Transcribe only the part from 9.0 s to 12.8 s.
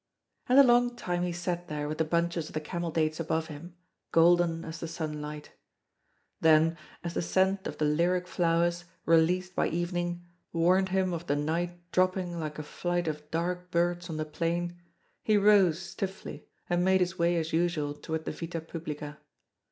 released by evening, warned him of the night dropping like a